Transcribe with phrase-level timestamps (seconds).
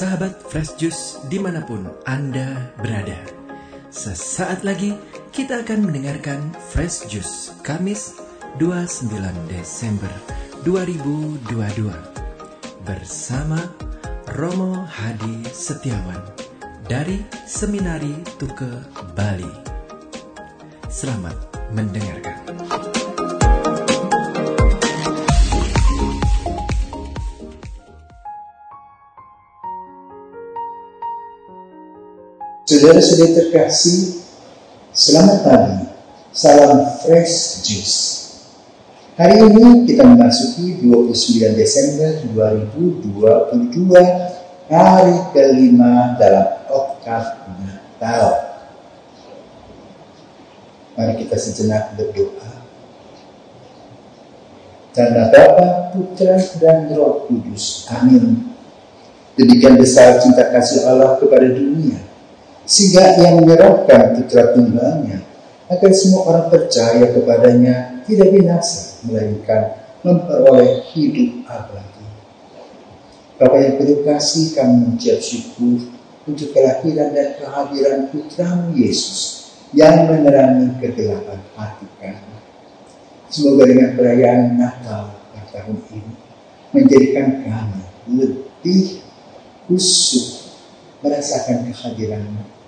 [0.00, 3.20] Sahabat Fresh Juice di mana pun Anda berada.
[3.92, 4.96] Sesaat lagi
[5.28, 6.40] kita akan mendengarkan
[6.72, 8.16] Fresh Juice Kamis
[8.56, 9.12] 29
[9.52, 10.08] Desember
[10.64, 11.52] 2022
[12.80, 13.60] Bersama
[14.40, 16.24] Romo Hadi Setiawan
[16.88, 18.80] dari Seminari Tuke
[19.12, 19.52] Bali.
[20.88, 21.36] Selamat
[21.76, 22.89] mendengarkan
[32.80, 34.24] Saudara-saudara terkasih,
[34.96, 35.84] selamat pagi.
[36.32, 38.00] Salam Fresh Juice.
[39.20, 48.48] Hari ini kita memasuki 29 Desember 2022, hari kelima dalam oktav Natal.
[50.96, 52.64] Mari kita sejenak berdoa.
[54.96, 57.84] Karena Bapa, Putra, dan Roh Kudus.
[57.92, 58.56] Amin.
[59.36, 62.08] Demikian besar cinta kasih Allah kepada dunia
[62.70, 65.26] sehingga ia menyerahkan putra tunggalnya
[65.66, 69.74] agar semua orang percaya kepadanya tidak binasa melainkan
[70.06, 72.06] memperoleh hidup abadi.
[73.42, 75.82] Bapa yang penuh kasih kami mengucap syukur
[76.30, 82.38] untuk kelahiran dan kehadiran putramu Yesus yang menerangi kegelapan hati kami.
[83.26, 86.14] Semoga dengan perayaan Natal pada tahun ini
[86.70, 87.82] menjadikan kami
[88.14, 89.02] lebih
[89.66, 90.54] khusyuk
[91.02, 92.59] merasakan kehadiranmu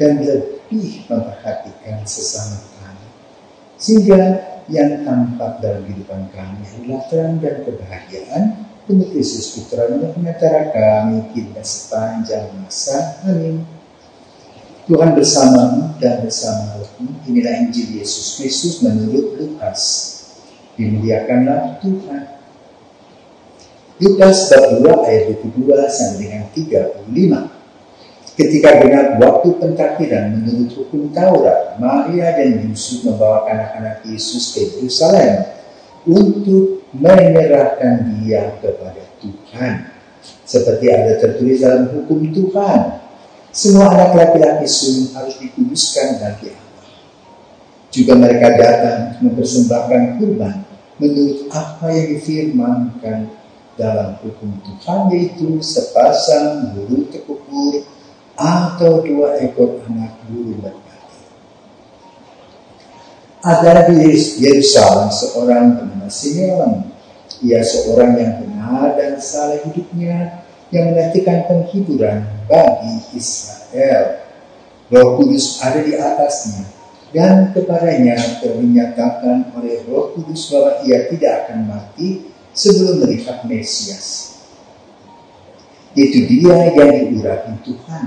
[0.00, 3.08] dan lebih memperhatikan sesama kami.
[3.78, 4.20] Sehingga
[4.66, 8.44] yang tampak dalam kehidupan kami adalah terang dan kebahagiaan
[8.88, 13.20] demi Kristus Putra yang pengacara kami kita sepanjang masa.
[13.28, 13.64] Amin.
[14.84, 16.76] Tuhan bersamamu dan bersama
[17.24, 19.80] Inilah Injil Yesus Kristus menurut Lukas.
[20.76, 22.24] Dimuliakanlah Tuhan.
[24.04, 27.63] Lukas bab 2 ayat 22 sampai dengan 35.
[28.34, 35.54] Ketika genap waktu pentakiran menurut hukum Taurat, Maria dan Yusuf membawa anak-anak Yesus ke Yerusalem
[36.02, 39.86] untuk menyerahkan dia kepada Tuhan.
[40.42, 43.06] Seperti ada tertulis dalam hukum Tuhan,
[43.54, 46.86] semua anak laki-laki sulung harus dikuduskan bagi Allah.
[47.94, 50.66] Juga mereka datang mempersembahkan kurban
[50.98, 53.30] menurut apa yang difirmankan
[53.78, 57.93] dalam hukum Tuhan yaitu sepasang bulu tekukur
[58.34, 61.20] atau dua ekor anak bulu merpati.
[63.44, 64.10] Ada di
[64.42, 66.90] Yerusalem seorang bernama Simeon.
[67.44, 74.24] Ia seorang yang benar dan salah hidupnya yang menantikan penghiburan bagi Israel.
[74.88, 76.64] Roh Kudus ada di atasnya
[77.14, 84.33] dan kepadanya ternyatakan oleh Roh Kudus bahwa ia tidak akan mati sebelum melihat Mesias.
[85.94, 88.06] Itu dia yang diurapi Tuhan.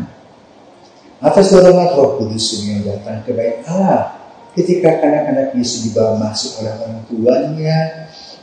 [1.17, 4.19] Atas dorongan roh kudus yang datang ke baik Allah.
[4.53, 7.79] Ketika anak-anak Yesus dibawa masuk oleh orang tuanya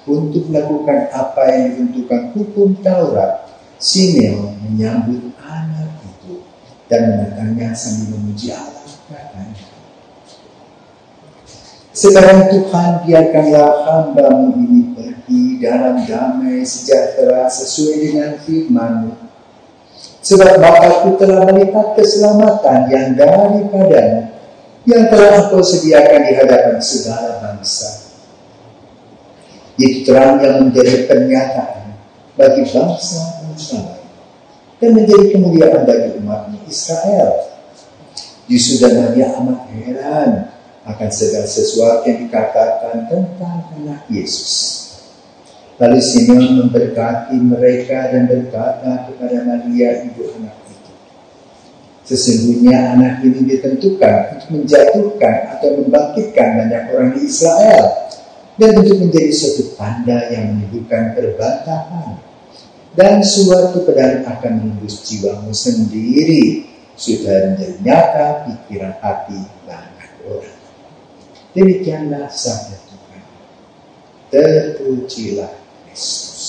[0.07, 3.51] untuk melakukan apa yang ditentukan hukum Taurat,
[3.83, 6.41] Simeon menyambut anak itu
[6.87, 8.75] dan menatangnya sambil memuji Allah.
[11.95, 19.24] Sekarang Tuhan biarkanlah hambamu ini pergi dalam damai sejahtera sesuai dengan firman-Mu
[20.25, 24.35] Sebab Bapakku telah melihat keselamatan yang daripadanya
[24.85, 28.13] yang telah engkau sediakan di hadapan segala bangsa.
[29.81, 31.99] Itu terang yang menjadi pernyataan
[32.37, 33.81] bagi bangsa-bangsa
[34.79, 37.53] dan menjadi kemuliaan bagi umat Israel.
[38.45, 40.53] Justru dan dia amat heran
[40.85, 44.84] akan segala sesuatu yang dikatakan tentang anak Yesus.
[45.75, 50.93] Lalu Simeon memberkati mereka dan berkata kepada Maria ibu anak itu.
[52.07, 58.07] Sesungguhnya anak ini ditentukan untuk menjatuhkan atau membangkitkan banyak orang di Israel
[58.55, 62.23] dan untuk menjadi suatu tanda yang menunjukkan perbantahan
[62.95, 70.59] dan suatu pedang akan menembus jiwamu sendiri sudah menjadi nyata pikiran hati banyak orang.
[71.51, 73.23] Demikianlah sabda Tuhan.
[74.31, 75.55] Terpujilah
[75.91, 76.47] Kristus.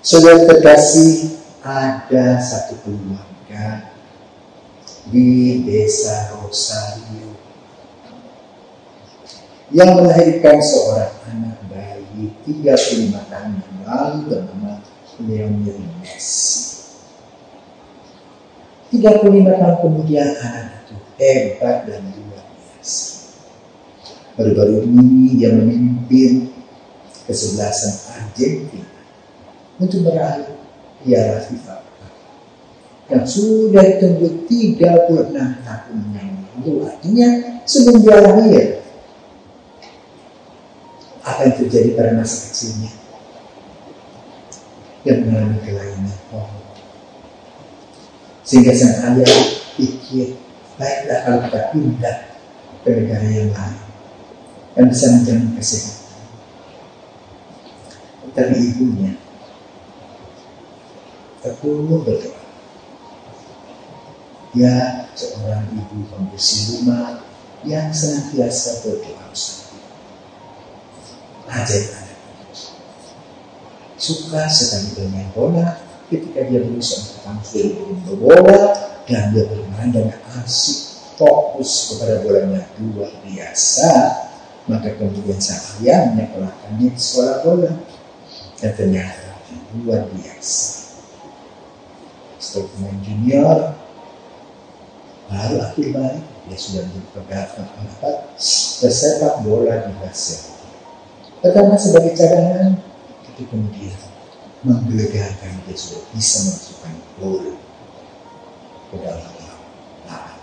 [0.00, 3.92] Saudara terkasih, ada satu keluarga
[5.12, 7.36] di desa Rosario
[9.68, 14.72] yang melahirkan seorang anak bayi 35 tahun yang lalu bernama
[15.20, 16.80] Leonel Messi.
[18.96, 19.20] 35
[19.52, 23.36] tahun kemudian anak itu hebat dan luar biasa.
[24.32, 26.56] Baru-baru ini dia memimpin
[27.28, 28.99] kesebelasan Argentina
[29.80, 30.52] untuk meraih
[31.08, 31.80] ialah sifat
[33.10, 35.34] yang sudah tunggu 36
[35.66, 36.30] tahun yang
[36.62, 36.86] lalu.
[36.86, 37.28] Artinya
[37.66, 38.66] sebelum dia lahir
[41.40, 42.92] yang terjadi pada masa kecilnya?
[45.02, 46.52] Yang mengalami kelainan oh.
[48.44, 49.32] sehingga sang ayah
[49.80, 50.36] pikir
[50.76, 52.16] baiklah kalau kita pindah
[52.84, 53.80] ke negara yang lain
[54.76, 56.20] yang bisa menjamin kesehatan.
[58.36, 59.16] Tapi ibunya
[61.40, 62.40] terkurung berdoa
[64.50, 67.22] dia seorang ibu pembersih rumah
[67.64, 69.26] yang senantiasa berdoa
[71.50, 71.92] ajaib
[74.00, 75.76] suka sekali dengan bola
[76.08, 80.90] ketika dia berusaha tampil bola dan dia bermain dengan asik
[81.20, 82.64] fokus kepada bolanya.
[82.80, 83.92] Luar biasa.
[84.64, 87.72] Maka kemudian sang ayah menyekolahkannya di sekolah bola.
[88.56, 89.36] Dan ternyata
[89.76, 90.79] luar biasa
[92.58, 93.58] pemain junior
[95.30, 97.66] baru akhir baik dia sudah menjadi pegawai
[98.82, 100.66] bersepak bola di Barcelona
[101.38, 102.74] pertama sebagai cadangan
[103.22, 103.96] tapi kemudian
[104.60, 107.56] menggelegarkan dia sudah bisa memasukkan gol
[108.90, 110.38] ke dalam lapangan.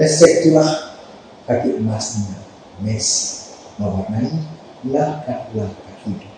[0.00, 0.70] Dan sejak itulah
[1.44, 2.40] kaki emasnya
[2.80, 4.28] Messi mewarnai
[4.84, 6.35] langkah-langkah hidup.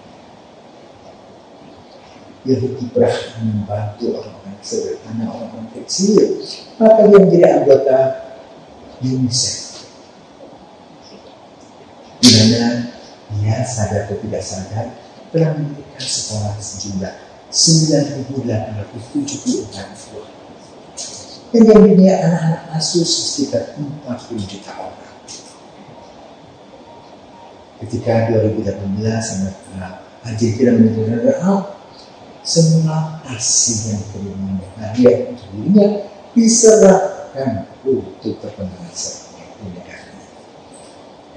[2.49, 3.13] Dia berkiprah
[3.45, 6.41] membantu orang-orang sederhana, orang-orang kecil.
[6.81, 8.25] Maka dia menjadi anggota
[9.05, 9.85] UNICEF.
[12.25, 12.89] Di mana
[13.37, 14.97] dia sadar atau tidak sadar
[15.29, 17.13] telah mendirikan sekolah sejumlah
[17.53, 20.33] 9.874 buah.
[21.53, 24.09] Dan yang dunia anak-anak asuh sekitar 40
[24.49, 25.21] juta orang.
[27.85, 28.73] Ketika 2018
[29.05, 31.37] anak Argentina menjadi runner
[32.49, 33.21] semua
[33.93, 35.87] yang terima hadiah untuk dirinya
[36.33, 40.25] diserahkan untuk sepak negaranya.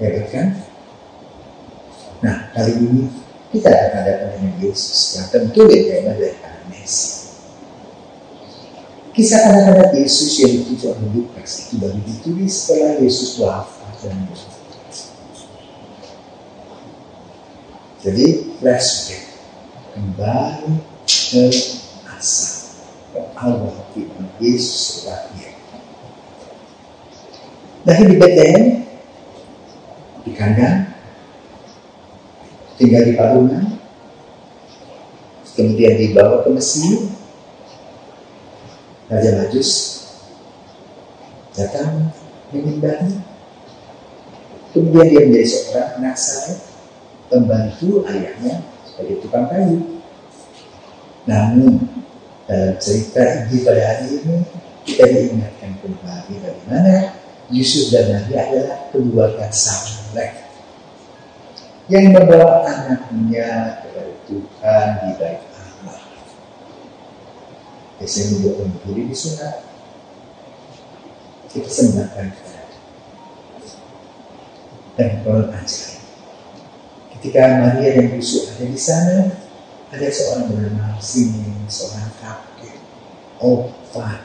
[0.00, 0.46] Hebat kan?
[2.24, 3.02] Nah, kali ini
[3.52, 6.32] kita akan ada dengan Yesus yang tentu beda dari
[6.72, 7.28] Messi.
[9.12, 14.16] Kisah anak-anak Yesus yang ditulis oleh Lukas itu baru ditulis setelah Yesus wafat dan
[18.00, 19.24] Jadi flashback
[19.92, 20.91] kembali
[21.32, 21.48] ke
[23.40, 25.56] awal kehidupan Yesus lahir.
[27.88, 28.64] Lahir di Bethlehem
[30.22, 30.92] di kandang
[32.76, 33.64] tinggal di Palungan,
[35.56, 37.08] kemudian dibawa ke Mesir,
[39.08, 39.70] Raja Majus
[41.56, 42.12] datang
[42.52, 43.24] menyembahnya.
[44.72, 46.60] Kemudian dia menjadi seorang saya,
[47.28, 49.91] pembantu ayahnya sebagai tukang kayu.
[51.26, 51.86] Namun
[52.50, 54.36] dalam cerita ini pada hari ini
[54.82, 57.14] kita diingatkan kembali bagaimana
[57.54, 60.42] Yusuf dan Nabi adalah keluarga saleh
[61.90, 65.42] yang membawa anaknya kepada Tuhan di bait
[65.82, 66.00] Allah.
[67.98, 69.56] Biasanya juga berdiri di sunat.
[71.52, 72.60] Kita sembahkan kepada
[74.96, 76.00] Dan kalau ajaib.
[77.16, 79.41] Ketika Maria dan Yusuf ada di sana,
[79.92, 82.80] ada seorang bernama Simeon, seorang kakek,
[83.36, 84.24] opa,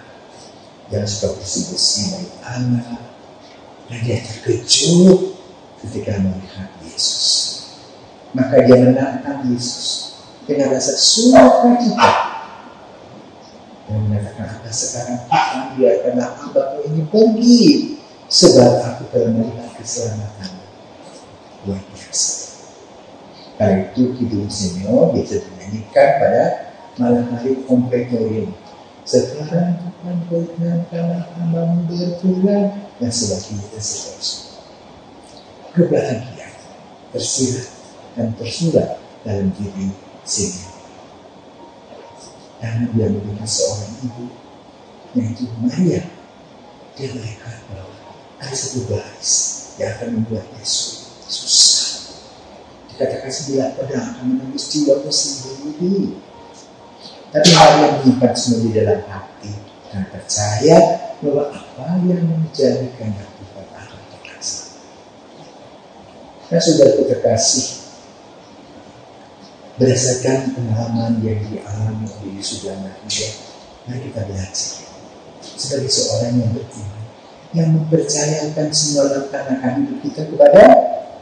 [0.88, 3.04] yang suka bersih-bersih dari anak,
[3.92, 5.36] dan dia terkejut
[5.84, 7.28] ketika melihat Yesus.
[8.32, 10.16] Maka dia menantang Yesus
[10.48, 12.12] dengan rasa sukacita
[13.88, 17.64] dan mengatakan apa sekarang Tuhan biarkanlah hambamu ini pergi
[18.28, 20.52] sebab aku telah melihat keselamatan
[21.64, 22.47] luar biasa.
[23.58, 26.44] Karena itu Kidung Simeon biasa dinyanyikan pada
[27.02, 28.54] malam hari kompletorium.
[29.02, 34.62] Sekarang Tuhan berikanlah hambamu berpulang dan sebagainya seterusnya.
[35.74, 36.54] Kebahagiaan
[37.14, 37.68] tersirat
[38.14, 38.90] dan tersurat
[39.26, 39.90] dalam diri
[40.28, 40.66] sini.
[42.58, 44.26] Karena dia menjadi seorang ibu,
[45.14, 46.02] yaitu Maria,
[46.98, 47.96] dia melihat bahwa
[48.42, 49.34] ada satu baris
[49.78, 51.87] yang akan membuat Yesus susah.
[52.98, 56.18] Dikatakan sebelah pedang akan menembus jiwamu sendiri.
[57.30, 59.54] Tapi Maria menyimpan semua di dalam hati
[59.94, 60.78] dan percaya
[61.22, 64.82] bahwa apa yang menjadi kehendak Tuhan akan terlaksana.
[66.50, 67.86] Nah, sudah terkasih,
[69.78, 73.30] berdasarkan pengalaman yang dialami oleh Yesus dan Maria,
[73.86, 74.74] mari kita belajar
[75.38, 77.04] sebagai seorang yang beriman,
[77.54, 80.66] yang mempercayakan semua langkah-langkah hidup kita kepada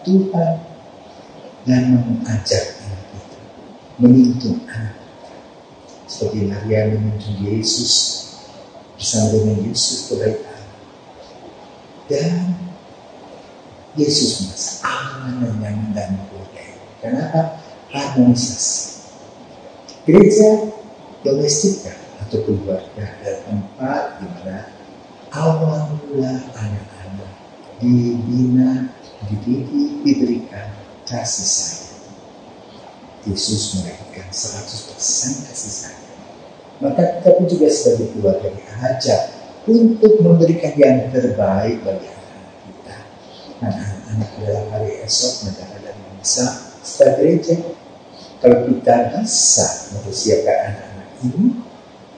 [0.08, 0.75] Tuhan
[1.66, 3.40] dan mengajak anak kita,
[3.98, 5.34] menuntun anak kita.
[6.06, 7.94] seperti Maria menuju Yesus
[8.94, 10.62] bersama dengan Yesus kepada Allah.
[12.06, 12.38] Dan
[13.98, 16.10] Yesus merasa aman dan nyaman dan
[17.02, 17.42] Kenapa?
[17.90, 19.10] Harmonisasi.
[20.06, 20.70] Gereja
[21.26, 21.90] domestik
[22.22, 24.58] atau keluarga adalah tempat di mana
[25.34, 27.32] mula anak-anak
[27.82, 28.94] dibina,
[29.26, 31.94] dididik, diberikan kasih sayang.
[33.26, 36.06] Yesus memberikan 100% kasih sayang.
[36.82, 39.22] Maka kita pun juga sebagai keluarga diajak
[39.66, 42.98] untuk memberikan yang terbaik bagi anak-anak kita.
[43.64, 46.46] Anak-anak adalah hari esok negara dan bangsa
[46.84, 47.18] setelah.
[48.44, 51.46] Kalau kita bisa mempersiapkan anak-anak ini,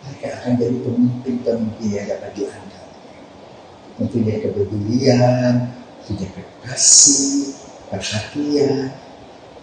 [0.03, 2.99] mereka akan jadi pemimpin-pemimpin yang dapat diandalkan.
[3.95, 5.53] Mempunyai kepedulian,
[6.03, 6.27] punya
[6.67, 7.55] kasih,
[7.89, 8.91] perhatian,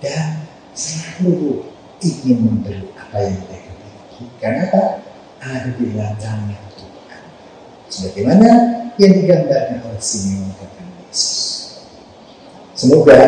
[0.00, 1.64] dan selalu
[2.02, 4.24] ingin memberi apa yang mereka miliki.
[4.40, 4.82] Karena apa?
[5.44, 7.22] Ada di ladangnya Tuhan.
[7.88, 8.48] Sebagaimana
[8.96, 10.82] yang digambarkan oleh Simeon kata
[11.14, 11.42] Yesus.
[12.74, 13.18] Semoga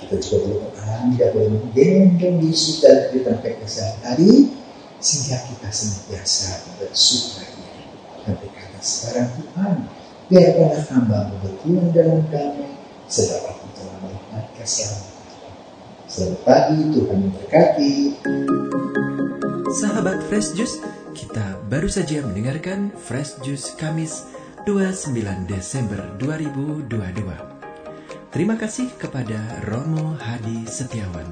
[0.00, 4.56] kita juga boleh mengalami dan boleh menggendong Yesus dalam kehidupan kita sehari-hari
[4.96, 6.48] sehingga kita senantiasa
[6.80, 7.92] bersukaria
[8.24, 9.76] dan berkata sekarang Tuhan
[10.32, 12.72] biarkanlah hamba berpulang dalam damai
[13.06, 13.55] sebab
[14.66, 15.14] keselamatan
[16.06, 17.94] Selamat pagi, Tuhan memberkati.
[19.74, 20.78] Sahabat Fresh Juice,
[21.18, 24.22] kita baru saja mendengarkan Fresh Juice Kamis
[24.66, 26.86] 29 Desember 2022.
[28.30, 31.26] Terima kasih kepada Romo Hadi Setiawan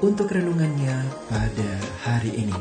[0.00, 0.96] untuk renungannya
[1.28, 1.70] pada
[2.08, 2.56] hari ini.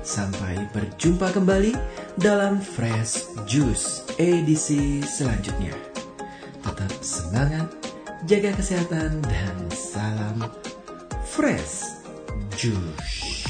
[0.00, 1.76] Sampai berjumpa kembali
[2.16, 5.76] dalam Fresh Juice edisi selanjutnya.
[6.64, 7.79] Tetap semangat,
[8.28, 10.44] jaga kesehatan, dan salam
[11.24, 12.04] Fresh
[12.56, 13.49] Juice.